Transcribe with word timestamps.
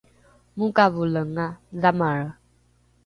mokavolenga 0.57 1.47
dhamare 1.81 2.29